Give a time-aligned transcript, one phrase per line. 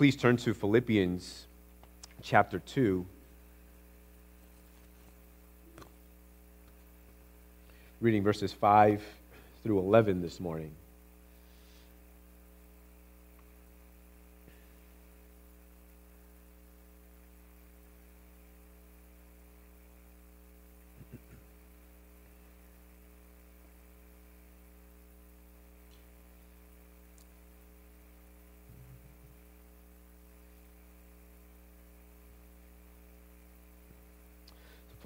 [0.00, 1.46] please turn to Philippians
[2.22, 3.04] chapter 2.
[8.00, 9.04] Reading verses 5
[9.62, 10.72] through 11 this morning.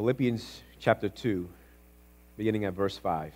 [0.04, 1.48] Philippians chapter 2,
[2.36, 3.32] beginning at verse 5.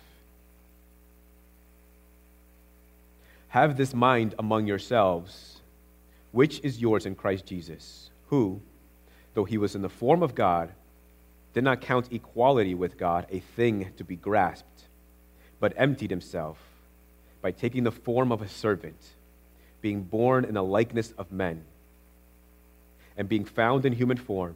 [3.47, 5.61] Have this mind among yourselves,
[6.31, 8.61] which is yours in Christ Jesus, who,
[9.33, 10.71] though he was in the form of God,
[11.55, 14.83] did not count equality with God a thing to be grasped,
[15.59, 16.59] but emptied himself
[17.41, 19.15] by taking the form of a servant,
[19.81, 21.63] being born in the likeness of men,
[23.17, 24.55] and being found in human form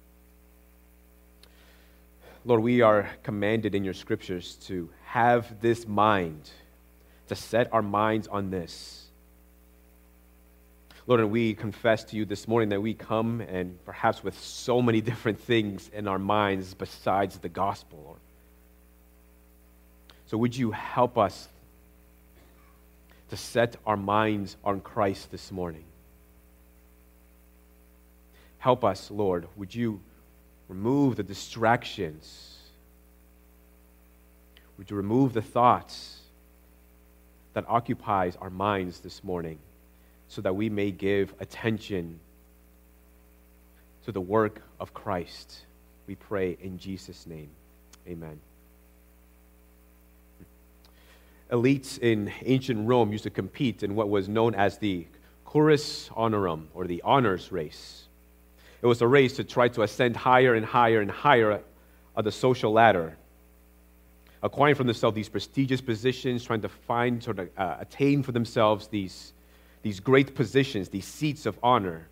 [2.43, 6.49] Lord, we are commanded in your scriptures to have this mind,
[7.27, 9.05] to set our minds on this.
[11.05, 14.81] Lord, and we confess to you this morning that we come and perhaps with so
[14.81, 18.19] many different things in our minds besides the gospel, Lord.
[20.25, 21.47] So would you help us
[23.29, 25.83] to set our minds on Christ this morning?
[28.57, 29.47] Help us, Lord.
[29.57, 29.99] Would you
[30.71, 32.57] remove the distractions?
[34.77, 36.21] Would you remove the thoughts
[37.53, 39.59] that occupies our minds this morning
[40.29, 42.21] so that we may give attention
[44.05, 45.65] to the work of Christ?
[46.07, 47.49] We pray in Jesus' name.
[48.07, 48.39] Amen.
[51.51, 55.05] Elites in ancient Rome used to compete in what was known as the
[55.45, 58.07] cursus honorum, or the honors race.
[58.81, 61.61] It was a race to try to ascend higher and higher and higher
[62.15, 63.15] on the social ladder,
[64.41, 68.87] acquiring for themselves these prestigious positions, trying to find, sort of uh, attain for themselves
[68.87, 69.33] these,
[69.83, 72.07] these great positions, these seats of honor.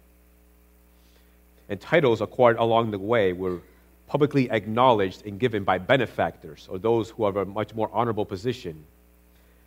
[1.70, 3.62] And titles acquired along the way were
[4.08, 8.86] publicly acknowledged and given by benefactors or those who have a much more honorable position.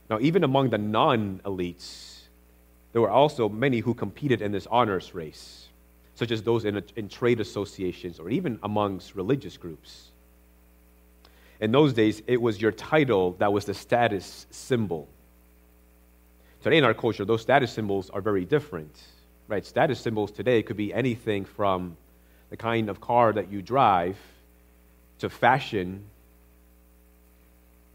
[0.09, 2.23] Now, even among the non elites,
[2.93, 5.69] there were also many who competed in this honors race
[6.15, 10.09] such as those in, a, in trade associations or even amongst religious groups.
[11.61, 15.09] In those days, it was your title that was the status symbol.
[16.63, 19.01] Today, in our culture, those status symbols are very different.
[19.49, 19.65] Right?
[19.65, 21.97] Status symbols today could be anything from
[22.51, 24.17] the kind of car that you drive
[25.21, 26.05] to fashion.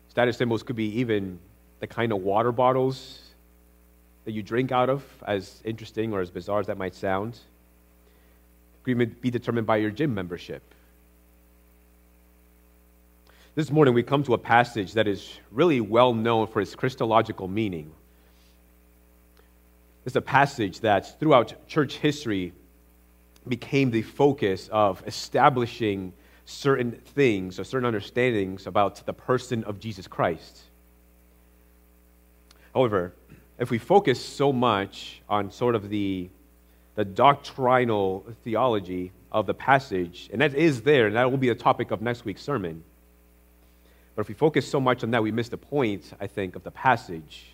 [0.10, 1.40] Status symbols could be even
[1.80, 3.20] the kind of water bottles
[4.26, 7.40] that you drink out of, as interesting or as bizarre as that might sound
[8.94, 10.64] be determined by your gym membership.
[13.56, 17.48] This morning, we come to a passage that is really well known for its Christological
[17.48, 17.92] meaning.
[20.06, 22.54] It's a passage that, throughout church history,
[23.48, 26.14] became the focus of establishing
[26.46, 30.62] certain things or certain understandings about the person of Jesus Christ.
[32.74, 33.14] However,
[33.58, 36.30] if we focus so much on sort of the
[36.98, 41.56] the doctrinal theology of the passage, and that is there, and that will be the
[41.56, 42.84] topic of next week's sermon.
[44.16, 46.64] But if we focus so much on that, we miss the point, I think, of
[46.64, 47.46] the passage,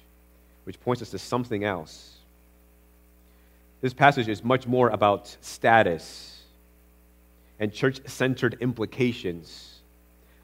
[0.64, 2.14] which points us to something else.
[3.82, 6.42] This passage is much more about status
[7.60, 9.82] and church centered implications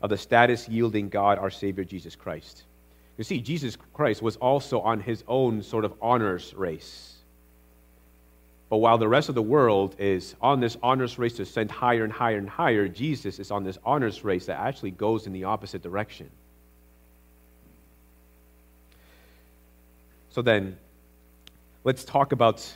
[0.01, 2.63] of the status yielding God, our Savior, Jesus Christ.
[3.17, 7.18] You see, Jesus Christ was also on his own sort of honors race.
[8.69, 12.03] But while the rest of the world is on this honors race to ascend higher
[12.03, 15.45] and higher and higher, Jesus is on this honors race that actually goes in the
[15.45, 16.29] opposite direction.
[20.29, 20.77] So then,
[21.83, 22.71] let's talk about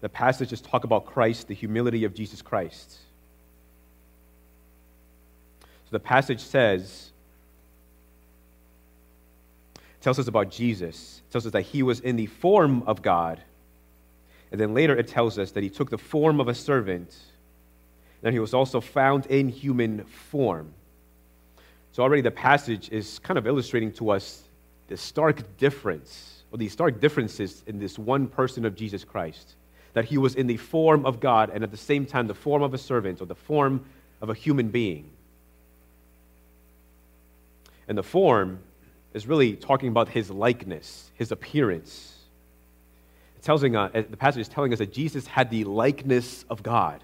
[0.00, 2.98] the passages talk about Christ, the humility of Jesus Christ.
[5.60, 7.10] So the passage says,
[10.00, 13.40] tells us about Jesus, tells us that he was in the form of God
[14.52, 17.16] And then later it tells us that he took the form of a servant,
[18.22, 20.72] and he was also found in human form.
[21.92, 24.42] So already the passage is kind of illustrating to us
[24.88, 29.54] the stark difference, or the stark differences in this one person of Jesus Christ.
[29.94, 32.62] That he was in the form of God and at the same time the form
[32.62, 33.84] of a servant or the form
[34.20, 35.10] of a human being.
[37.88, 38.60] And the form
[39.12, 42.21] is really talking about his likeness, his appearance.
[43.42, 47.02] Telling, uh, the passage is telling us that Jesus had the likeness of God.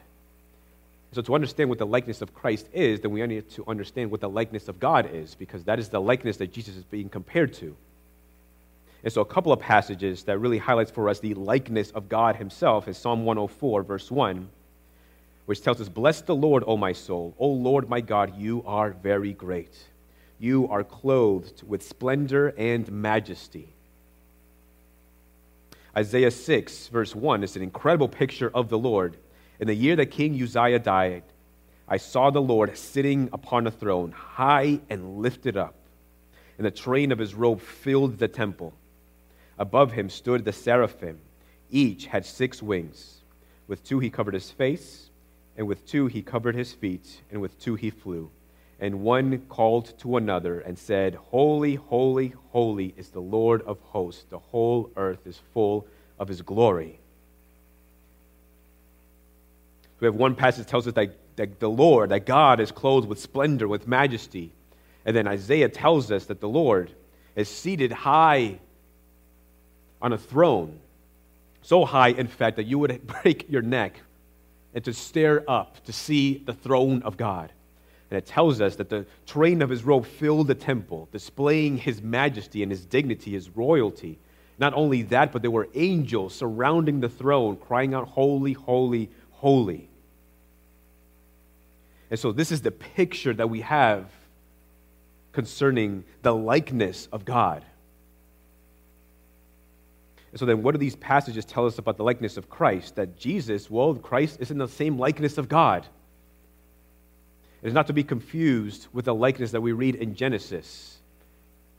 [1.13, 4.21] So, to understand what the likeness of Christ is, then we need to understand what
[4.21, 7.55] the likeness of God is, because that is the likeness that Jesus is being compared
[7.55, 7.75] to.
[9.03, 12.37] And so, a couple of passages that really highlights for us the likeness of God
[12.37, 14.49] Himself is Psalm 104, verse 1,
[15.47, 17.35] which tells us, Bless the Lord, O my soul.
[17.39, 19.77] O Lord my God, you are very great.
[20.39, 23.75] You are clothed with splendor and majesty.
[25.99, 29.17] Isaiah 6, verse 1 is an incredible picture of the Lord
[29.59, 31.25] in the year that King Uzziah died,
[31.89, 35.75] I saw the Lord sitting upon a throne, high and lifted up,
[36.57, 38.75] and the train of his robe filled the temple.
[39.59, 41.19] Above him stood the seraphim.
[41.69, 43.23] Each had six wings.
[43.67, 45.11] With two he covered his face,
[45.57, 48.31] and with two he covered his feet, and with two he flew.
[48.81, 54.25] And one called to another and said, Holy, holy, holy is the Lord of hosts.
[54.31, 55.87] The whole earth is full
[56.19, 57.01] of his glory.
[60.01, 63.09] We have one passage that tells us that, that the Lord, that God is clothed
[63.09, 64.53] with splendor, with majesty.
[65.05, 66.93] And then Isaiah tells us that the Lord
[67.35, 68.61] is seated high
[70.01, 70.79] on a throne.
[71.63, 74.01] So high, in fact, that you would break your neck
[74.75, 77.53] and to stare up to see the throne of God.
[78.11, 82.01] And it tells us that the train of his robe filled the temple, displaying his
[82.01, 84.19] majesty and his dignity, his royalty.
[84.59, 89.89] Not only that, but there were angels surrounding the throne, crying out, Holy, holy, holy.
[92.11, 94.07] And so, this is the picture that we have
[95.33, 97.63] concerning the likeness of God.
[100.31, 102.97] And so, then what do these passages tell us about the likeness of Christ?
[102.97, 105.87] That Jesus, well, Christ is in the same likeness of God.
[107.63, 110.99] It is not to be confused with the likeness that we read in Genesis.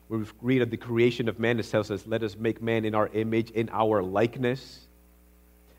[0.10, 2.96] We read of the creation of man, it tells us, Let us make man in
[2.96, 4.88] our image, in our likeness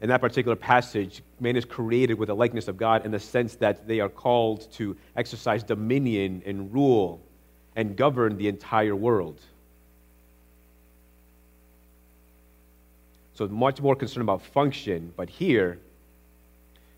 [0.01, 3.57] in that particular passage, man is created with the likeness of God in the sense
[3.57, 7.21] that they are called to exercise dominion and rule
[7.77, 9.39] and govern the entire world.
[13.35, 15.79] So, much more concerned about function, but here,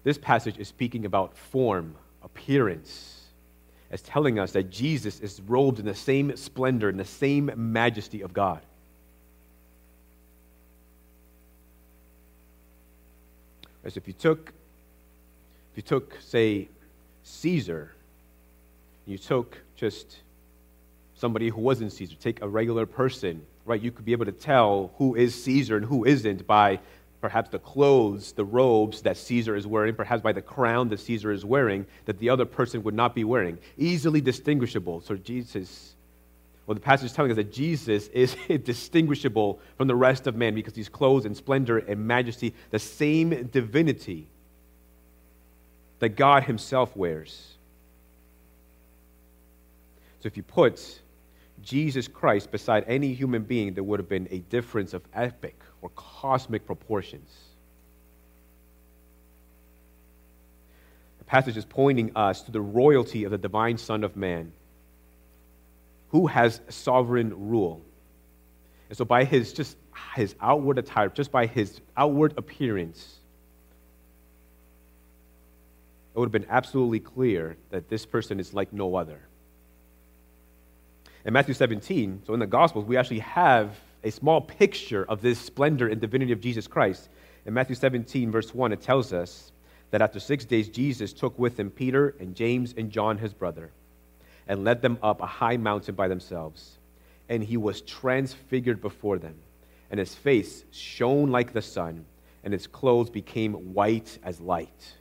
[0.05, 3.25] this passage is speaking about form, appearance,
[3.91, 8.23] as telling us that Jesus is robed in the same splendor and the same majesty
[8.23, 8.61] of God.
[13.85, 14.53] As if you took,
[15.73, 16.69] if you took, say,
[17.25, 17.93] Caesar,
[19.07, 20.19] you took just
[21.17, 23.81] somebody who wasn't Caesar, take a regular person, right?
[23.81, 26.81] You could be able to tell who is Caesar and who isn't by
[27.23, 31.33] perhaps the clothes, the robes that Caesar is wearing, perhaps by the crown that Caesar
[31.33, 33.57] is wearing, that the other person would not be wearing.
[33.79, 35.01] Easily distinguishable.
[35.01, 35.95] So Jesus
[36.67, 40.55] well, the passage is telling us that Jesus is distinguishable from the rest of man
[40.55, 44.29] because he's clothed in splendor and majesty, the same divinity
[45.99, 47.55] that God himself wears.
[50.21, 51.01] So if you put
[51.63, 55.91] Jesus Christ beside any human being, there would have been a difference of epic or
[55.91, 57.29] cosmic proportions.
[61.19, 64.53] The passage is pointing us to the royalty of the divine Son of Man
[66.09, 67.83] who has sovereign rule.
[68.89, 69.77] And so, by his just
[70.15, 73.19] his outward attire, just by his outward appearance,
[76.15, 79.21] it would have been absolutely clear that this person is like no other.
[81.25, 85.39] In Matthew 17, so in the Gospels, we actually have a small picture of this
[85.39, 87.09] splendor and divinity of Jesus Christ.
[87.47, 89.53] In Matthew 17, verse 1, it tells us
[89.91, 93.71] that after six days, Jesus took with him Peter and James and John, his brother
[94.47, 96.79] and led them up a high mountain by themselves.
[97.29, 99.37] And he was transfigured before them,
[99.91, 102.05] and his face shone like the sun,
[102.45, 104.95] and his clothes became white as light.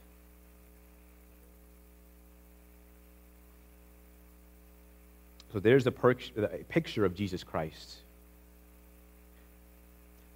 [5.51, 7.98] So there's a, per- a picture of Jesus Christ,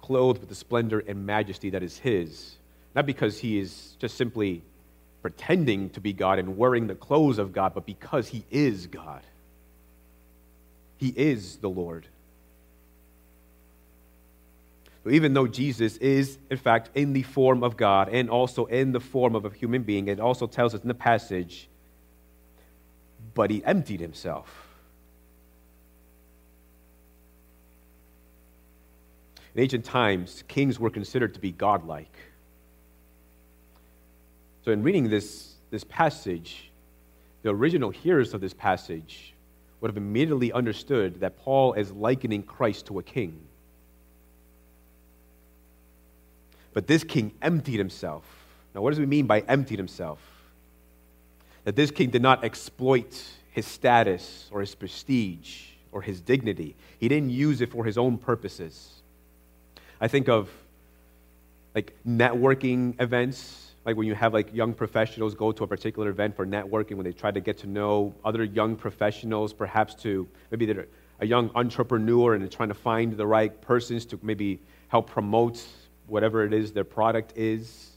[0.06, 2.54] clothed with the splendor and majesty that is his,
[2.94, 4.62] not because he is just simply
[5.20, 9.22] pretending to be God and wearing the clothes of God, but because he is God.
[10.98, 12.06] He is the Lord.
[15.02, 18.92] So even though Jesus is, in fact, in the form of God and also in
[18.92, 21.68] the form of a human being, it also tells us in the passage,
[23.34, 24.65] but he emptied himself.
[29.56, 32.14] In ancient times, kings were considered to be godlike.
[34.66, 36.70] So, in reading this, this passage,
[37.42, 39.32] the original hearers of this passage
[39.80, 43.40] would have immediately understood that Paul is likening Christ to a king.
[46.74, 48.24] But this king emptied himself.
[48.74, 50.18] Now, what does it mean by emptied himself?
[51.64, 57.08] That this king did not exploit his status or his prestige or his dignity, he
[57.08, 58.96] didn't use it for his own purposes.
[60.00, 60.50] I think of
[61.74, 66.34] like networking events like when you have like young professionals go to a particular event
[66.34, 70.66] for networking when they try to get to know other young professionals perhaps to maybe
[70.66, 70.86] they're
[71.20, 75.64] a young entrepreneur and they're trying to find the right persons to maybe help promote
[76.06, 77.92] whatever it is their product is.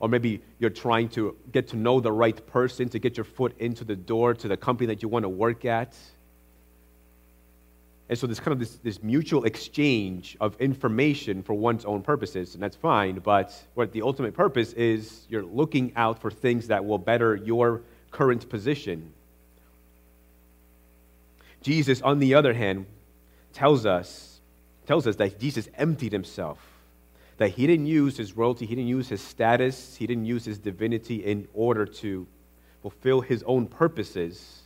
[0.00, 3.54] Or maybe you're trying to get to know the right person to get your foot
[3.58, 5.96] into the door to the company that you want to work at
[8.08, 12.54] and so there's kind of this, this mutual exchange of information for one's own purposes,
[12.54, 13.18] and that's fine.
[13.18, 17.82] But what the ultimate purpose is you're looking out for things that will better your
[18.10, 19.12] current position.
[21.62, 22.84] Jesus, on the other hand,
[23.54, 24.38] tells us,
[24.86, 26.58] tells us that Jesus emptied himself.
[27.38, 30.58] That he didn't use his royalty, he didn't use his status, he didn't use his
[30.58, 32.26] divinity in order to
[32.82, 34.60] fulfill his own purposes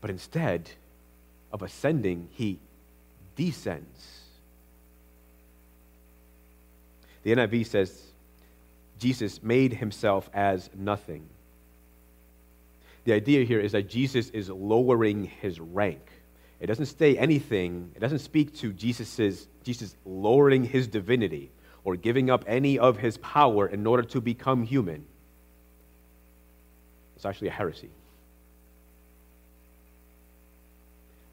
[0.00, 0.70] But instead
[1.52, 2.58] of ascending, he
[3.36, 4.18] descends.
[7.22, 8.02] The NIV says
[8.98, 11.28] Jesus made himself as nothing.
[13.04, 16.00] The idea here is that Jesus is lowering his rank.
[16.60, 21.50] It doesn't say anything, it doesn't speak to Jesus's, Jesus lowering his divinity
[21.84, 25.06] or giving up any of his power in order to become human.
[27.16, 27.90] It's actually a heresy.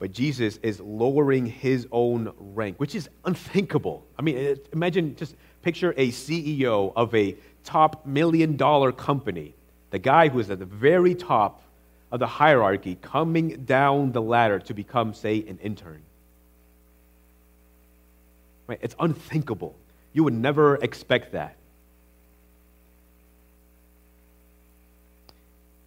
[0.06, 4.06] But Jesus is lowering his own rank, which is unthinkable.
[4.20, 9.56] I mean, imagine just picture a CEO of a top million dollar company,
[9.90, 11.64] the guy who is at the very top
[12.12, 16.04] of the hierarchy, coming down the ladder to become, say, an intern.
[18.68, 18.78] Right?
[18.84, 19.76] It's unthinkable.
[20.14, 21.56] You would never expect that.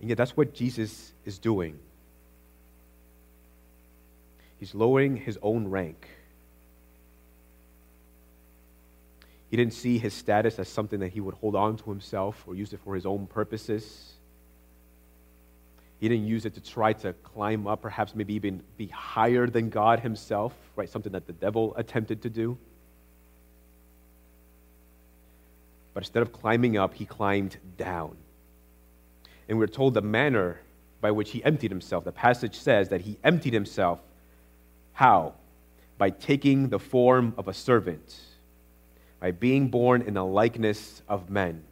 [0.01, 1.79] And yet, that's what Jesus is doing.
[4.59, 6.09] He's lowering his own rank.
[9.51, 12.55] He didn't see his status as something that he would hold on to himself or
[12.55, 14.13] use it for his own purposes.
[16.01, 19.71] He didn't use it to try to climb up, perhaps maybe even be higher than
[19.71, 20.89] God himself, right?
[20.89, 22.59] Something that the devil attempted to do.
[25.95, 28.17] But instead of climbing up, he climbed down.
[29.49, 30.61] And we're told the manner
[31.01, 32.05] by which he emptied himself.
[32.05, 34.01] The passage says that he emptied himself
[34.99, 35.35] how?
[35.97, 38.19] By taking the form of a servant,
[39.21, 41.63] by being born in the likeness of men.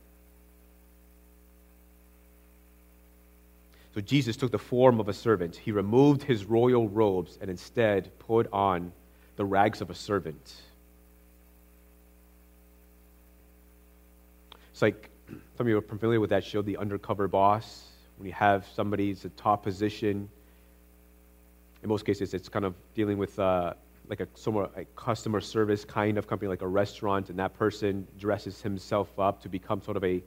[3.97, 5.57] So Jesus took the form of a servant.
[5.57, 8.93] He removed his royal robes and instead put on
[9.35, 10.55] the rags of a servant.
[14.71, 15.11] It's like
[15.57, 19.25] some of you are familiar with that show, The Undercover Boss, when you have somebody's
[19.25, 20.29] a top position
[21.87, 23.73] in most cases, it's kind of dealing with uh,
[24.09, 24.27] like a
[24.77, 29.41] a customer service kind of company, like a restaurant, and that person dresses himself up
[29.43, 30.21] to become sort of a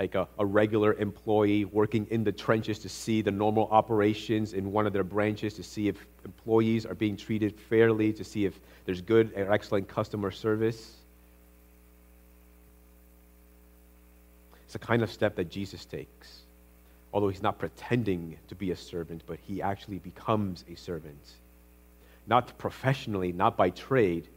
[0.00, 4.72] like a, a, regular employee working in the trenches to see the normal operations in
[4.72, 8.60] one of their branches, to see if employees are being treated fairly, to see if
[8.84, 10.96] there's good or excellent customer service.
[14.64, 16.47] It's the kind of step that Jesus takes
[17.12, 21.32] although he's not pretending to be a servant, but he actually becomes a servant.
[22.26, 24.28] Not professionally, not by trade,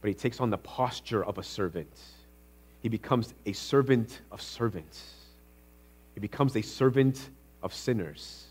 [0.00, 1.96] but he takes on the posture of a servant.
[2.80, 5.14] He becomes a servant of servants.
[6.14, 7.30] He becomes a servant
[7.62, 8.46] of sinners.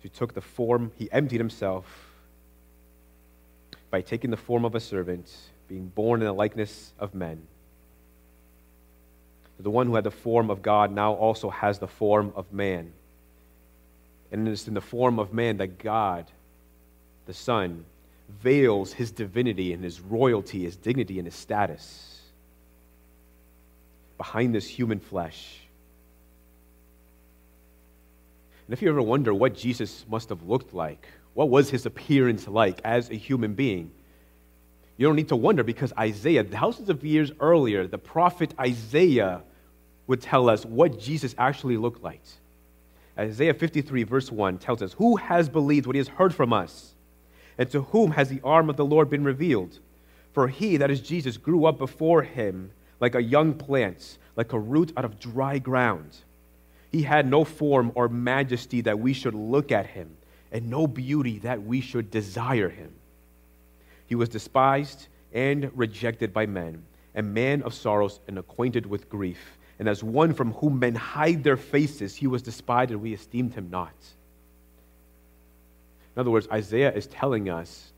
[0.00, 1.86] He took the form, he emptied himself
[3.90, 5.30] by taking the form of a servant,
[5.68, 7.46] being born in the likeness of men
[9.62, 12.92] the one who had the form of God now also has the form of man.
[14.30, 16.26] And it is in the form of man that God,
[17.26, 17.84] the Son,
[18.40, 22.20] veils his divinity and his royalty, his dignity, and his status
[24.16, 25.58] behind this human flesh.
[28.66, 32.48] And if you ever wonder what Jesus must have looked like, what was his appearance
[32.48, 33.90] like as a human being,
[34.96, 39.42] you don't need to wonder because Isaiah, thousands of years earlier, the prophet Isaiah
[40.06, 42.22] would tell us what Jesus actually looked like.
[43.18, 46.94] Isaiah 53, verse 1 tells us, Who has believed what he has heard from us?
[47.58, 49.78] And to whom has the arm of the Lord been revealed?
[50.32, 54.58] For he, that is Jesus, grew up before him like a young plant, like a
[54.58, 56.16] root out of dry ground.
[56.90, 60.16] He had no form or majesty that we should look at him,
[60.50, 62.92] and no beauty that we should desire him.
[64.06, 66.82] He was despised and rejected by men,
[67.14, 69.58] a man of sorrows and acquainted with grief.
[69.82, 73.52] And as one from whom men hide their faces, he was despised, and we esteemed
[73.52, 73.92] him not.
[76.14, 77.90] In other words, Isaiah is telling us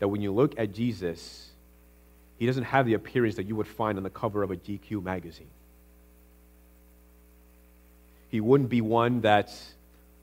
[0.00, 1.52] that when you look at Jesus,
[2.36, 5.04] he doesn't have the appearance that you would find on the cover of a GQ
[5.04, 5.46] magazine.
[8.30, 9.56] He wouldn't be one that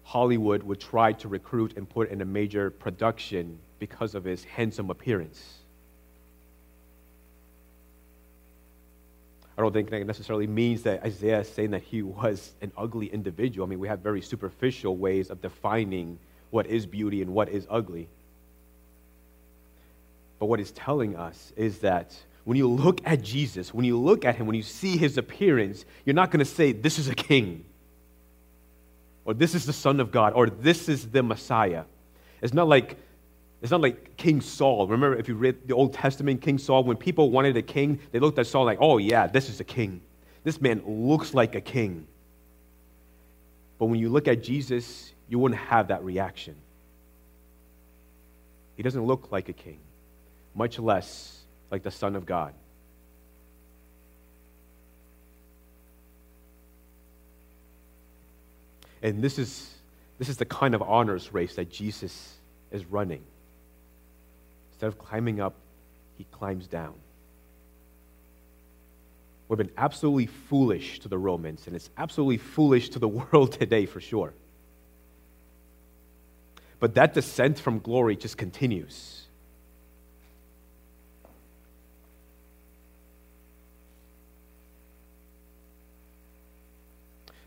[0.03, 4.89] Hollywood would try to recruit and put in a major production because of his handsome
[4.89, 5.59] appearance.
[9.57, 13.07] I don't think that necessarily means that Isaiah is saying that he was an ugly
[13.07, 13.65] individual.
[13.65, 16.19] I mean, we have very superficial ways of defining
[16.51, 18.07] what is beauty and what is ugly.
[20.39, 24.25] But what he's telling us is that when you look at Jesus, when you look
[24.25, 27.15] at him, when you see his appearance, you're not going to say, This is a
[27.15, 27.65] king,
[29.25, 31.83] or This is the Son of God, or This is the Messiah.
[32.41, 32.97] It's not like
[33.61, 34.87] it's not like King Saul.
[34.87, 38.19] Remember, if you read the Old Testament, King Saul, when people wanted a king, they
[38.19, 40.01] looked at Saul like, oh, yeah, this is a king.
[40.43, 42.07] This man looks like a king.
[43.79, 46.55] But when you look at Jesus, you wouldn't have that reaction.
[48.75, 49.79] He doesn't look like a king,
[50.53, 51.39] much less
[51.71, 52.53] like the Son of God.
[59.01, 59.73] And this is,
[60.19, 62.35] this is the kind of honors race that Jesus
[62.71, 63.23] is running.
[64.77, 65.55] Instead of climbing up,
[66.19, 66.93] he climbs down.
[69.49, 73.87] We've been absolutely foolish to the Romans, and it's absolutely foolish to the world today
[73.87, 74.35] for sure.
[76.79, 79.23] But that descent from glory just continues.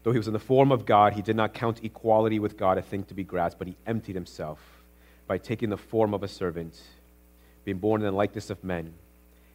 [0.02, 2.76] Though he was in the form of God, he did not count equality with God
[2.76, 4.58] a thing to be grasped, but he emptied himself
[5.28, 6.76] by taking the form of a servant
[7.64, 8.92] being born in the likeness of men,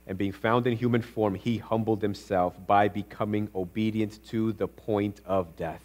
[0.08, 5.22] and being found in human form, he humbled himself by becoming obedient to the point
[5.26, 5.82] of death.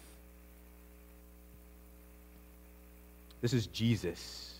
[3.41, 4.59] This is Jesus,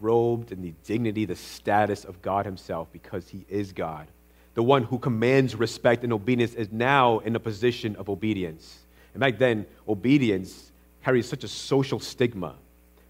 [0.00, 4.08] robed in the dignity, the status of God Himself, because He is God.
[4.54, 8.78] The one who commands respect and obedience is now in a position of obedience.
[9.14, 10.72] And back then, obedience
[11.04, 12.54] carries such a social stigma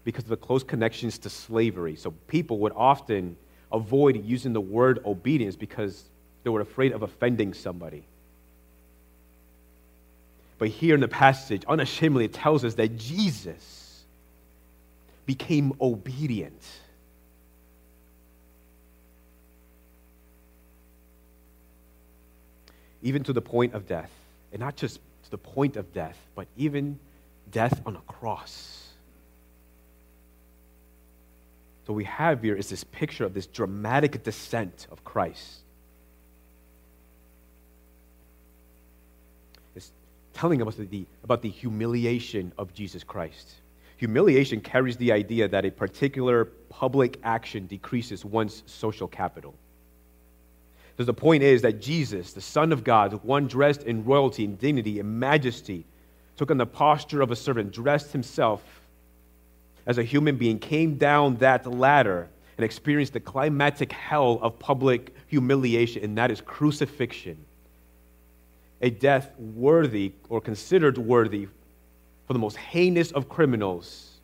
[0.03, 1.95] because of the close connections to slavery.
[1.95, 3.37] So people would often
[3.71, 6.03] avoid using the word obedience because
[6.43, 8.03] they were afraid of offending somebody.
[10.57, 14.03] But here in the passage, unashamedly, it tells us that Jesus
[15.25, 16.61] became obedient.
[23.01, 24.11] Even to the point of death.
[24.51, 26.99] And not just to the point of death, but even
[27.51, 28.87] death on a cross.
[31.80, 35.59] So, what we have here is this picture of this dramatic descent of Christ.
[39.75, 39.91] It's
[40.33, 43.55] telling us the, about the humiliation of Jesus Christ.
[43.97, 49.53] Humiliation carries the idea that a particular public action decreases one's social capital.
[50.97, 54.57] So the point is that Jesus, the Son of God, one dressed in royalty and
[54.57, 55.83] dignity and majesty,
[56.37, 58.63] took on the posture of a servant, dressed himself
[59.85, 65.15] as a human being, came down that ladder and experienced the climatic hell of public
[65.27, 67.45] humiliation, and that is crucifixion.
[68.81, 71.47] A death worthy or considered worthy
[72.27, 74.19] for the most heinous of criminals,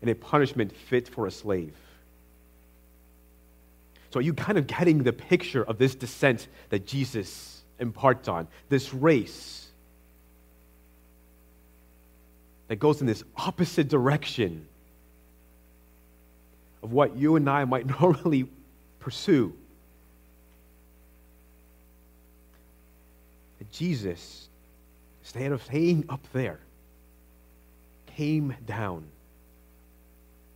[0.00, 1.74] and a punishment fit for a slave.
[4.12, 8.48] So, are you kind of getting the picture of this descent that Jesus imparts on?
[8.68, 9.59] This race
[12.70, 14.64] that goes in this opposite direction
[16.84, 18.48] of what you and I might normally
[19.00, 19.52] pursue.
[23.58, 24.48] And Jesus,
[25.20, 26.60] instead of staying up there,
[28.06, 29.02] came down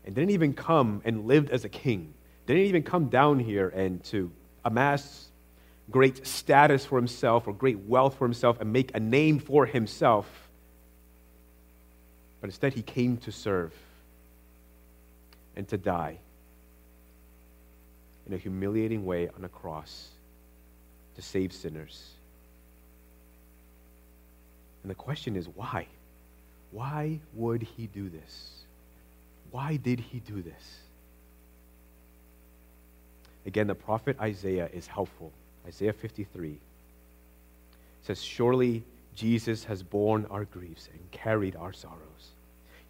[0.06, 2.14] and didn't even come and lived as a king.
[2.46, 4.30] Didn't even come down here and to
[4.64, 5.30] amass
[5.90, 10.43] great status for himself or great wealth for himself and make a name for himself
[12.44, 13.72] But instead, he came to serve
[15.56, 16.18] and to die
[18.26, 20.10] in a humiliating way on a cross
[21.16, 22.10] to save sinners.
[24.82, 25.86] And the question is why?
[26.70, 28.50] Why would he do this?
[29.50, 30.80] Why did he do this?
[33.46, 35.32] Again, the prophet Isaiah is helpful.
[35.66, 36.58] Isaiah 53
[38.02, 38.82] says, Surely
[39.14, 42.33] Jesus has borne our griefs and carried our sorrows.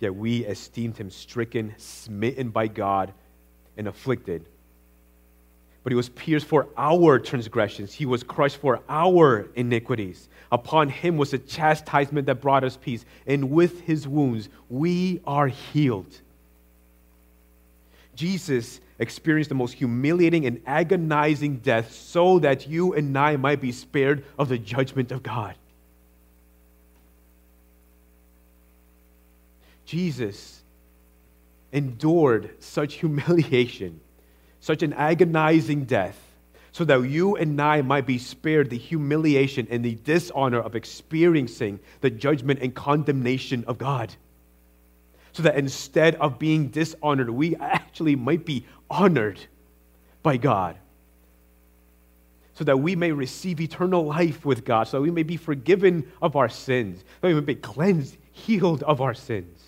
[0.05, 3.15] Yet we esteemed him stricken, smitten by God,
[3.79, 4.45] and afflicted.
[5.83, 10.29] But he was pierced for our transgressions, he was crushed for our iniquities.
[10.53, 15.49] Upon him was the chastisement that brought us peace, and with his wounds we are
[15.49, 16.21] healed.
[18.15, 23.73] Jesus experienced the most humiliating and agonizing death so that you and I might be
[23.73, 25.55] spared of the judgment of God.
[29.85, 30.63] Jesus
[31.73, 34.01] endured such humiliation,
[34.61, 36.19] such an agonizing death,
[36.73, 41.79] so that you and I might be spared the humiliation and the dishonor of experiencing
[42.01, 44.15] the judgment and condemnation of God
[45.35, 49.41] so that instead of being dishonored, we actually might be honored
[50.23, 50.77] by God.
[52.55, 56.11] So that we may receive eternal life with God, so that we may be forgiven
[56.23, 59.61] of our sins, so that we may be cleansed, healed of our sins.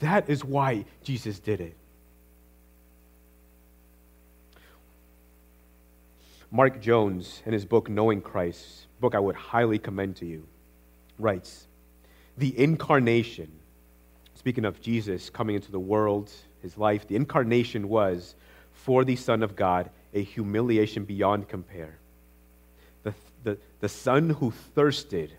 [0.00, 1.76] That is why Jesus did it.
[6.50, 10.46] Mark Jones, in his book Knowing Christ, book I would highly commend to you,
[11.18, 11.66] writes
[12.38, 13.52] The incarnation
[14.38, 16.30] speaking of Jesus coming into the world,
[16.62, 18.36] his life, the incarnation was
[18.72, 21.98] for the Son of God a humiliation beyond compare.
[23.02, 25.32] The, the, the Son who thirsted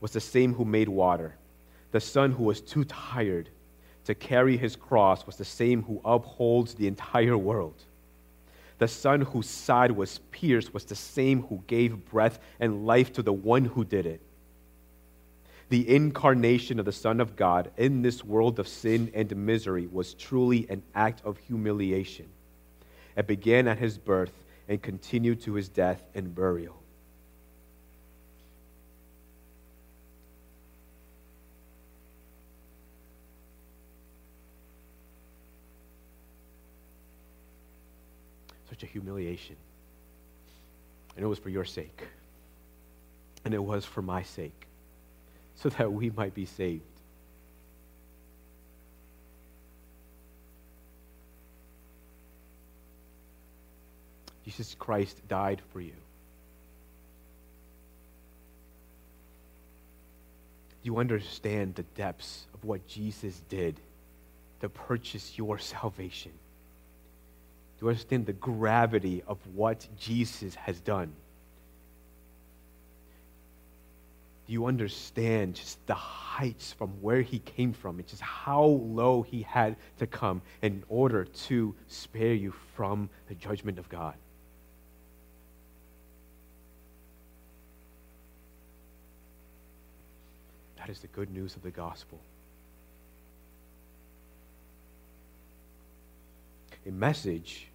[0.00, 1.36] was the same who made water.
[1.92, 3.48] The Son who was too tired
[4.04, 7.82] to carry his cross was the same who upholds the entire world.
[8.78, 13.22] The Son whose side was pierced was the same who gave breath and life to
[13.22, 14.20] the one who did it
[15.72, 20.12] the incarnation of the Son of God in this world of sin and misery was
[20.12, 22.28] truly an act of humiliation.
[23.16, 24.34] It began at his birth
[24.68, 26.81] and continued to his death and burial.
[38.82, 39.56] A humiliation.
[41.16, 42.02] And it was for your sake.
[43.44, 44.66] And it was for my sake
[45.56, 46.82] so that we might be saved.
[54.44, 55.94] Jesus Christ died for you.
[60.82, 63.78] You understand the depths of what Jesus did
[64.60, 66.32] to purchase your salvation.
[67.82, 71.12] You understand the gravity of what Jesus has done?
[74.46, 79.22] do you understand just the heights from where he came from and just how low
[79.22, 84.14] he had to come in order to spare you from the judgment of God?
[90.76, 92.20] That is the good news of the gospel.
[96.84, 97.68] A message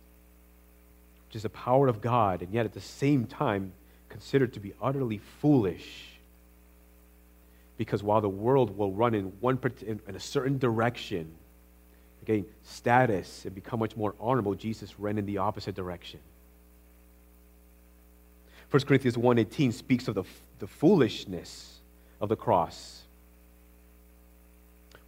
[1.27, 3.73] which is the power of God, and yet at the same time
[4.09, 6.17] considered to be utterly foolish
[7.77, 11.31] because while the world will run in, one, in a certain direction,
[12.25, 16.19] gain status and become much more honorable, Jesus ran in the opposite direction.
[18.71, 20.23] 1 Corinthians 1.18 speaks of the,
[20.59, 21.79] the foolishness
[22.19, 23.03] of the cross.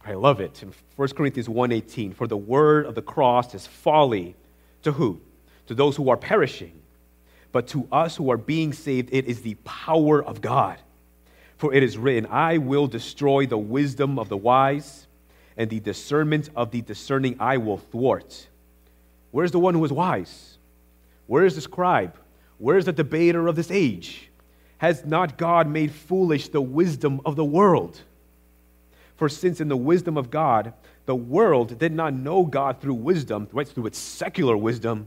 [0.06, 0.62] I love it.
[0.62, 4.34] In 1 Corinthians 1.18, for the word of the cross is folly
[4.82, 5.20] to who?
[5.70, 6.72] To those who are perishing.
[7.52, 10.78] But to us who are being saved, it is the power of God.
[11.58, 15.06] For it is written, I will destroy the wisdom of the wise,
[15.56, 18.48] and the discernment of the discerning I will thwart.
[19.30, 20.58] Where's the one who is wise?
[21.28, 22.16] Where is the scribe?
[22.58, 24.28] Where is the debater of this age?
[24.78, 28.00] Has not God made foolish the wisdom of the world?
[29.14, 30.72] For since in the wisdom of God,
[31.06, 35.06] the world did not know God through wisdom, right, through its secular wisdom,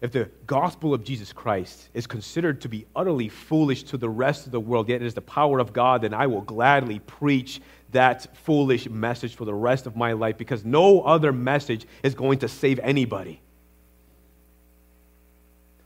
[0.00, 4.46] If the gospel of Jesus Christ is considered to be utterly foolish to the rest
[4.46, 7.60] of the world, yet it is the power of God, then I will gladly preach
[7.92, 12.38] that foolish message for the rest of my life because no other message is going
[12.38, 13.42] to save anybody.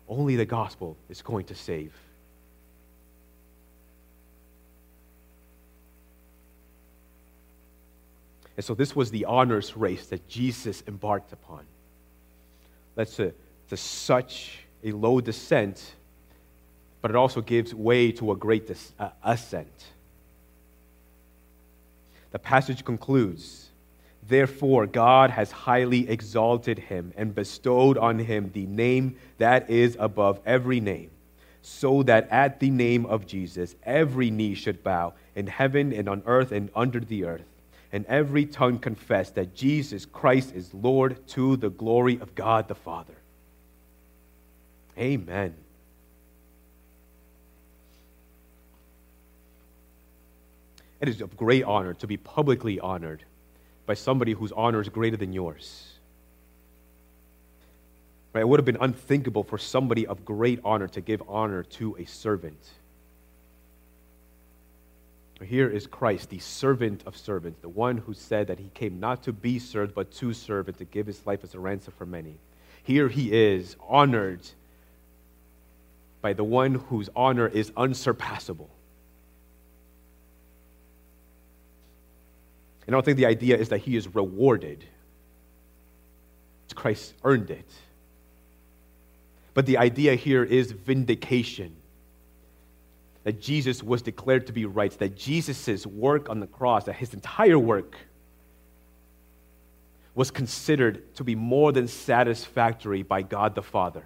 [0.09, 1.93] Only the gospel is going to save.
[8.57, 11.65] And so this was the honors race that Jesus embarked upon.
[12.95, 13.33] Let's uh,
[13.75, 15.95] to such a low descent,
[17.03, 19.87] but it also gives way to a great uh, ascent.
[22.31, 23.71] The passage concludes
[24.29, 30.39] Therefore, God has highly exalted him and bestowed on him the name that is above
[30.47, 31.11] every name,
[31.61, 36.23] so that at the name of Jesus every knee should bow in heaven and on
[36.27, 37.51] earth and under the earth,
[37.91, 42.77] and every tongue confess that Jesus Christ is Lord to the glory of God the
[42.77, 43.15] Father.
[44.99, 45.55] Amen.
[51.01, 53.23] It is a great honor to be publicly honored
[53.87, 55.91] by somebody whose honor is greater than yours.
[58.33, 58.41] Right?
[58.41, 62.05] It would have been unthinkable for somebody of great honor to give honor to a
[62.05, 62.59] servant.
[65.43, 69.25] Here is Christ, the servant of servants, the one who said that he came not
[69.25, 72.07] to be served, but to serve and to give his life as a ransom for
[72.07, 72.37] many.
[72.83, 74.41] Here he is, honored
[76.25, 78.71] by the one whose honor is unsurpassable.
[82.87, 84.87] And I don't think the idea is that he is rewarded.
[86.75, 87.71] Christ earned it.
[89.53, 91.77] But the idea here is vindication.
[93.25, 97.13] That Jesus was declared to be right, that Jesus' work on the cross, that his
[97.13, 97.99] entire work
[100.15, 104.05] was considered to be more than satisfactory by God the Father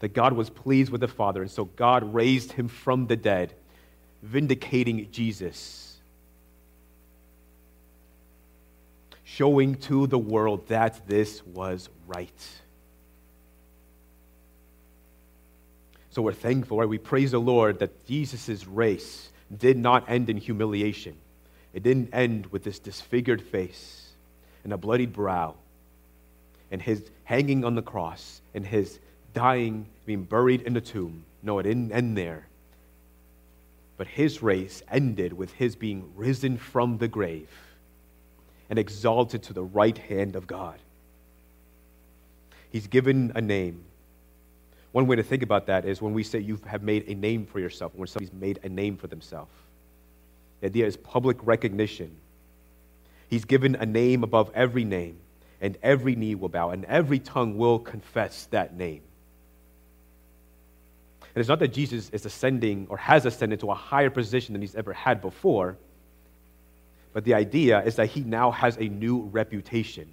[0.00, 3.54] that God was pleased with the Father, and so God raised him from the dead,
[4.22, 5.96] vindicating Jesus,
[9.24, 12.46] showing to the world that this was right.
[16.10, 16.88] So we're thankful, right?
[16.88, 21.14] We praise the Lord that Jesus' race did not end in humiliation.
[21.74, 24.12] It didn't end with this disfigured face
[24.64, 25.56] and a bloodied brow
[26.70, 28.98] and his hanging on the cross and his
[29.36, 31.22] dying, being buried in the tomb.
[31.42, 32.46] No, it didn't end there.
[33.98, 37.50] But his race ended with his being risen from the grave
[38.70, 40.78] and exalted to the right hand of God.
[42.72, 43.84] He's given a name.
[44.92, 47.44] One way to think about that is when we say you have made a name
[47.44, 49.52] for yourself, when somebody's made a name for themselves.
[50.60, 52.10] The idea is public recognition.
[53.28, 55.18] He's given a name above every name,
[55.60, 59.02] and every knee will bow, and every tongue will confess that name.
[61.36, 64.62] And it's not that Jesus is ascending or has ascended to a higher position than
[64.62, 65.76] he's ever had before,
[67.12, 70.10] but the idea is that he now has a new reputation.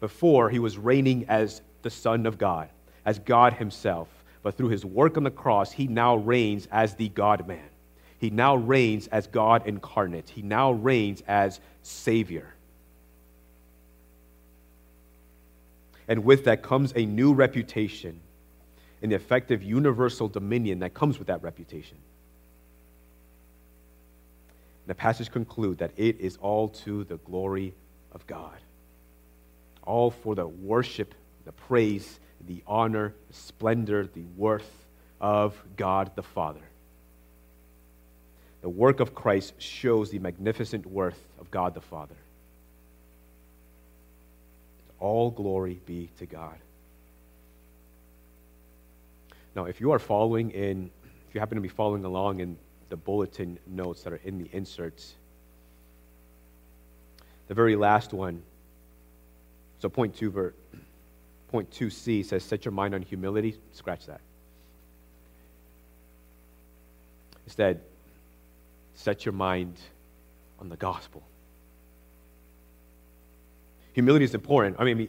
[0.00, 2.68] Before, he was reigning as the Son of God,
[3.06, 4.08] as God himself.
[4.42, 7.70] But through his work on the cross, he now reigns as the God man.
[8.18, 10.28] He now reigns as God incarnate.
[10.28, 12.52] He now reigns as Savior.
[16.06, 18.20] And with that comes a new reputation
[19.06, 21.96] and the effective universal dominion that comes with that reputation.
[24.82, 27.72] And the passage concludes that it is all to the glory
[28.10, 28.56] of God,
[29.84, 31.14] all for the worship,
[31.44, 34.68] the praise, the honor, the splendor, the worth
[35.20, 36.64] of God the Father.
[38.62, 42.16] The work of Christ shows the magnificent worth of God the Father.
[44.98, 46.56] All glory be to God.
[49.56, 50.90] Now, if you are following in,
[51.26, 52.58] if you happen to be following along in
[52.90, 55.14] the bulletin notes that are in the inserts,
[57.48, 58.42] the very last one,
[59.78, 60.54] so point two, ver,
[61.48, 63.58] point two C says, set your mind on humility.
[63.72, 64.20] Scratch that.
[67.46, 67.80] Instead,
[68.94, 69.78] set your mind
[70.58, 71.22] on the gospel.
[73.94, 74.76] Humility is important.
[74.78, 75.08] I mean,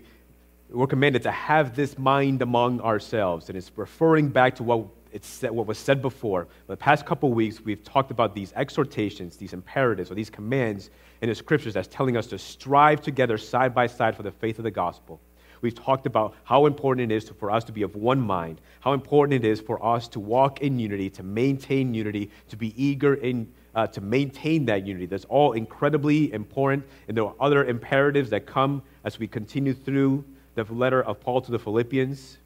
[0.70, 3.50] we're commanded to have this mind among ourselves.
[3.50, 6.48] And it's referring back to what, it's what was said before.
[6.68, 10.90] the past couple weeks, we've talked about these exhortations, these imperatives, or these commands
[11.22, 14.58] in the scriptures that's telling us to strive together side by side for the faith
[14.58, 15.22] of the gospel.
[15.62, 18.94] We've talked about how important it is for us to be of one mind, how
[18.94, 23.16] important it is for us to walk in unity, to maintain unity, to be eager
[23.16, 25.08] in, uh, to maintain that unity.
[25.08, 26.86] That's all incredibly important.
[27.08, 30.24] And there are other imperatives that come as we continue through
[30.58, 32.38] the letter of Paul to the Philippians.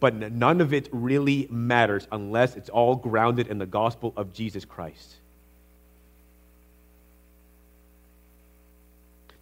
[0.00, 4.64] But none of it really matters unless it's all grounded in the gospel of Jesus
[4.64, 5.16] Christ.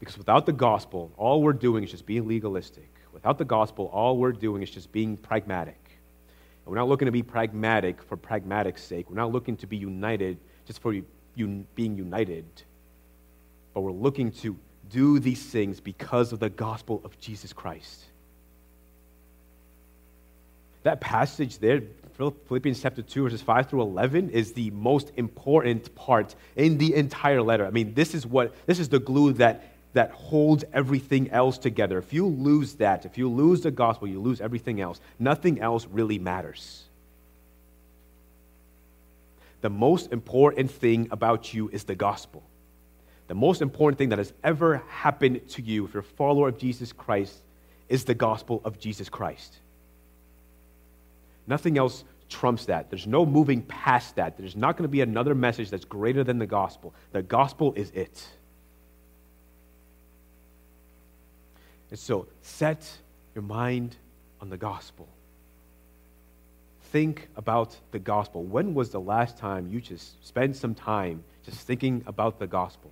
[0.01, 2.89] Because without the gospel, all we're doing is just being legalistic.
[3.13, 5.79] Without the gospel, all we're doing is just being pragmatic.
[5.85, 9.09] And we're not looking to be pragmatic for pragmatic's sake.
[9.11, 10.95] We're not looking to be united just for
[11.39, 12.45] un- being united.
[13.73, 14.57] But we're looking to
[14.91, 18.05] do these things because of the gospel of Jesus Christ.
[20.83, 21.83] That passage there,
[22.17, 27.43] Philippians chapter 2, verses 5 through 11, is the most important part in the entire
[27.43, 27.67] letter.
[27.67, 31.97] I mean, this is what, this is the glue that that holds everything else together.
[31.97, 35.01] If you lose that, if you lose the gospel, you lose everything else.
[35.19, 36.85] Nothing else really matters.
[39.63, 42.43] The most important thing about you is the gospel.
[43.29, 46.59] The most important thing that has ever happened to you, if you're a follower of
[46.59, 47.35] Jesus Christ,
[47.89, 49.59] is the gospel of Jesus Christ.
[51.47, 52.91] Nothing else trumps that.
[52.91, 54.37] There's no moving past that.
[54.37, 56.95] There's not going to be another message that's greater than the gospel.
[57.13, 58.27] The gospel is it.
[61.91, 62.99] And so set
[63.35, 63.97] your mind
[64.41, 65.09] on the gospel.
[66.91, 68.43] Think about the gospel.
[68.45, 72.91] When was the last time you just spent some time just thinking about the gospel?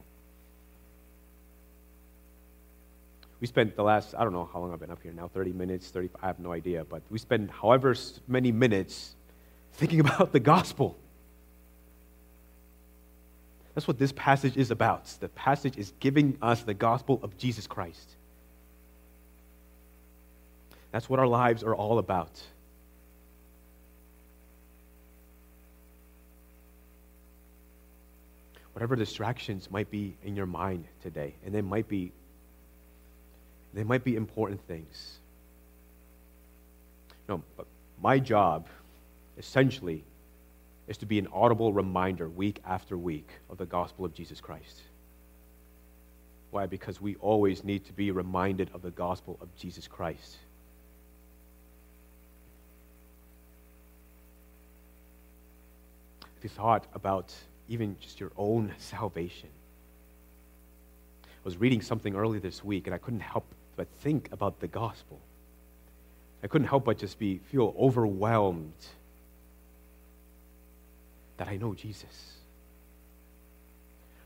[3.44, 5.52] We spent the last, I don't know how long I've been up here now, 30
[5.52, 7.94] minutes, 30, I have no idea, but we spent however
[8.26, 9.16] many minutes
[9.74, 10.96] thinking about the gospel.
[13.74, 15.04] That's what this passage is about.
[15.20, 18.16] The passage is giving us the gospel of Jesus Christ.
[20.90, 22.40] That's what our lives are all about.
[28.72, 32.10] Whatever distractions might be in your mind today, and they might be
[33.74, 35.18] they might be important things.
[37.28, 37.66] No, but
[38.00, 38.68] my job
[39.36, 40.04] essentially
[40.86, 44.82] is to be an audible reminder week after week of the gospel of Jesus Christ.
[46.50, 46.66] Why?
[46.66, 50.36] Because we always need to be reminded of the gospel of Jesus Christ.
[56.44, 57.34] you thought about
[57.68, 59.48] even just your own salvation.
[61.24, 64.68] I was reading something early this week, and I couldn't help but think about the
[64.68, 65.20] gospel.
[66.42, 68.72] I couldn't help but just be feel overwhelmed
[71.36, 72.32] that I know Jesus.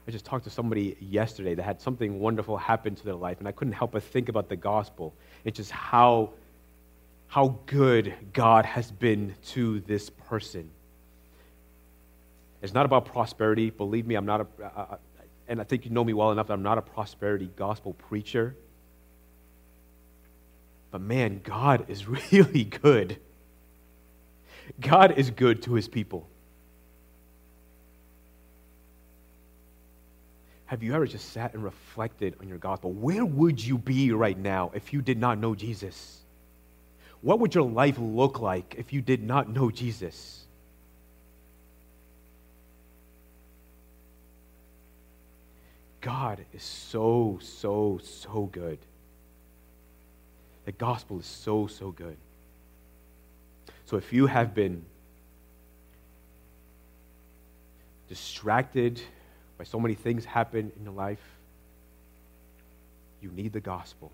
[0.07, 3.47] I just talked to somebody yesterday that had something wonderful happen to their life, and
[3.47, 5.15] I couldn't help but think about the gospel.
[5.45, 6.31] It's just how,
[7.27, 10.71] how good God has been to this person.
[12.63, 13.69] It's not about prosperity.
[13.71, 14.99] Believe me, I'm not a,
[15.47, 18.57] and I think you know me well enough that I'm not a prosperity gospel preacher.
[20.91, 23.19] But man, God is really good.
[24.81, 26.29] God is good to his people.
[30.67, 32.93] Have you ever just sat and reflected on your gospel?
[32.93, 36.21] Where would you be right now if you did not know Jesus?
[37.23, 40.45] What would your life look like if you did not know Jesus?
[46.03, 48.79] God is so, so, so good.
[50.69, 52.19] The gospel is so, so good.
[53.87, 54.85] So if you have been
[58.07, 59.01] distracted
[59.57, 61.23] by so many things happen in your life,
[63.23, 64.13] you need the gospel.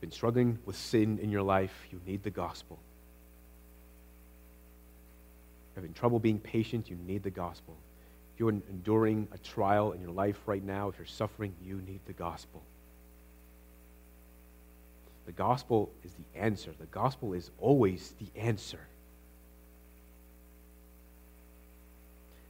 [0.00, 2.78] Been struggling with sin in your life, you need the gospel.
[5.74, 7.76] Having trouble being patient, you need the gospel
[8.32, 12.00] If you're enduring a trial in your life right now, if you're suffering, you need
[12.06, 12.62] the gospel.
[15.30, 16.72] The gospel is the answer.
[16.76, 18.80] The gospel is always the answer.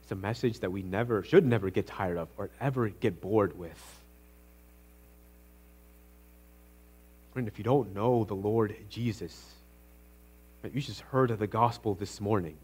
[0.03, 3.59] It's a message that we never, should never get tired of or ever get bored
[3.59, 4.01] with.
[7.35, 9.39] Friend, if you don't know the Lord Jesus,
[10.73, 12.57] you just heard of the gospel this morning.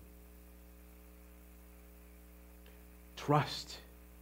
[3.18, 3.76] Trust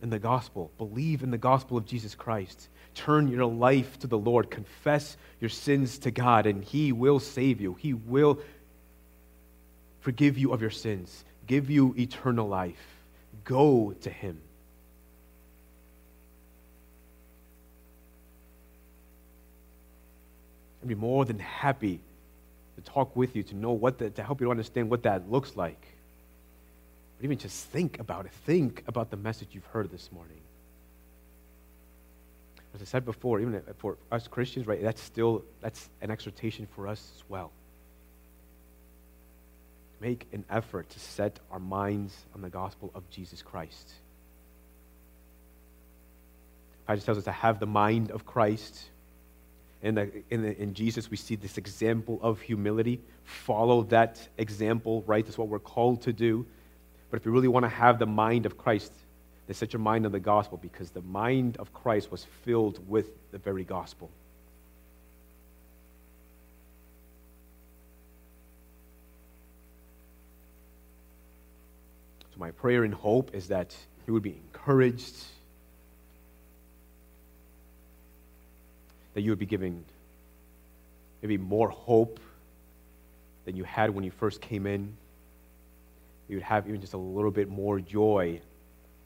[0.05, 0.71] in the gospel.
[0.79, 2.69] Believe in the gospel of Jesus Christ.
[2.95, 4.51] Turn your life to the Lord.
[4.51, 7.75] Confess your sins to God, and He will save you.
[7.75, 8.39] He will
[10.01, 12.77] forgive you of your sins, give you eternal life.
[13.45, 14.41] Go to Him.
[20.83, 21.99] I'd be more than happy
[22.77, 25.57] to talk with you, to know what the, to help you understand what that looks
[25.57, 25.94] like.
[27.25, 28.33] Even just think about it.
[28.45, 30.43] Think about the message you've heard this morning.
[32.75, 36.87] As I said before, even for us Christians, right, that's still that's an exhortation for
[36.87, 37.51] us as well.
[40.03, 43.95] Make an effort to set our minds on the gospel of Jesus Christ.
[46.87, 48.91] Titus tells us to have the mind of Christ.
[49.81, 53.01] In, the, in, the, in Jesus, we see this example of humility.
[53.23, 55.25] Follow that example, right?
[55.25, 56.45] That's what we're called to do.
[57.15, 58.93] But if you really want to have the mind of Christ,
[59.47, 63.07] then set your mind on the gospel because the mind of Christ was filled with
[63.31, 64.11] the very gospel.
[72.33, 73.77] So, my prayer and hope is that
[74.09, 75.15] you would be encouraged
[79.15, 79.85] that you would be given
[81.23, 82.19] maybe more hope
[83.45, 84.97] than you had when you first came in.
[86.29, 88.41] You would have even just a little bit more joy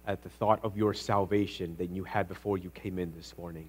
[0.06, 3.68] at the thought of your salvation than you had before you came in this morning.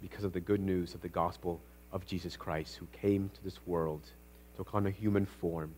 [0.00, 1.60] Because of the good news of the gospel
[1.92, 4.02] of Jesus Christ, who came to this world,
[4.56, 5.74] took on a human form,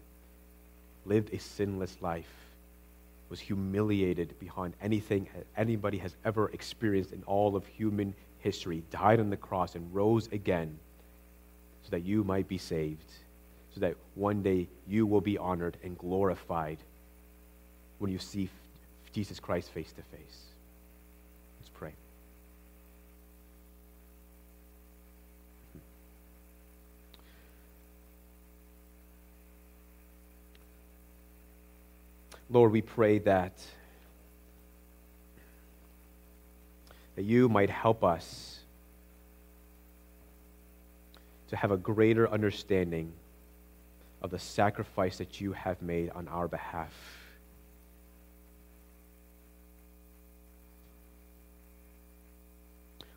[1.05, 2.31] lived a sinless life
[3.31, 9.31] was humiliated beyond anything anybody has ever experienced in all of human history, died on
[9.31, 10.79] the cross, and rose again
[11.83, 13.11] so that you might be saved,
[13.75, 16.79] so that one day you will be honored and glorified
[17.99, 18.49] when you see
[19.13, 20.47] Jesus Christ face to face.
[21.61, 21.93] Let's pray.
[32.49, 33.53] Lord, we pray that,
[37.15, 38.59] that you might help us
[41.49, 43.13] to have a greater understanding
[44.23, 46.93] of the sacrifice that you have made on our behalf.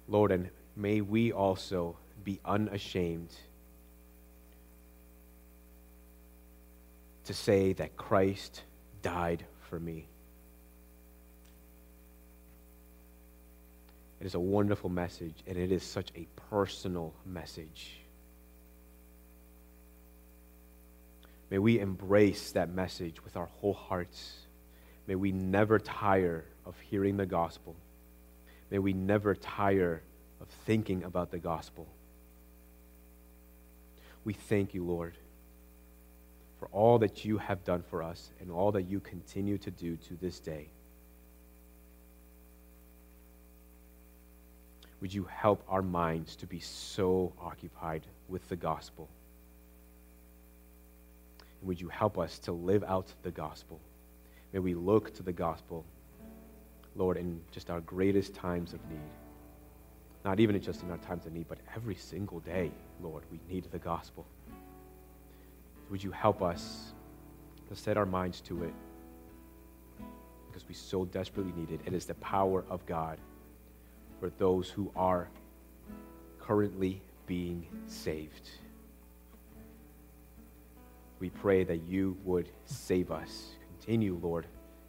[0.07, 3.33] Lord, and may we also be unashamed
[7.25, 8.61] to say that Christ
[9.01, 10.07] died for me.
[14.19, 18.02] It is a wonderful message, and it is such a personal message.
[21.53, 24.33] May we embrace that message with our whole hearts.
[25.07, 27.75] May we never tire of hearing the gospel.
[28.71, 30.01] May we never tire
[30.41, 31.87] of thinking about the gospel.
[34.25, 35.15] We thank you, Lord
[36.63, 39.97] for all that you have done for us and all that you continue to do
[39.97, 40.69] to this day.
[45.01, 49.09] Would you help our minds to be so occupied with the gospel?
[51.63, 53.79] And would you help us to live out the gospel?
[54.51, 55.85] May we look to the gospel,
[56.93, 58.99] Lord, in just our greatest times of need.
[60.25, 62.69] Not even just in our times of need, but every single day,
[63.01, 64.25] Lord, we need the gospel.
[65.89, 66.91] Would you help us
[67.69, 68.73] to set our minds to it?
[70.47, 71.79] Because we so desperately need it.
[71.85, 73.19] It is the power of God
[74.19, 75.29] for those who are
[76.41, 78.49] currently being saved.
[81.23, 83.51] We pray that you would save us.
[83.79, 84.45] Continue, Lord,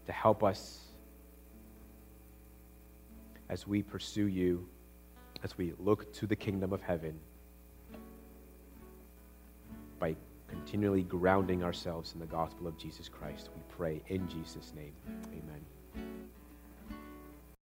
[0.06, 0.80] to help us
[3.48, 4.66] as we pursue you,
[5.44, 7.20] as we look to the kingdom of heaven
[10.00, 10.16] by
[10.48, 13.50] continually grounding ourselves in the gospel of Jesus Christ.
[13.54, 14.94] We pray in Jesus' name.
[15.26, 15.73] Amen.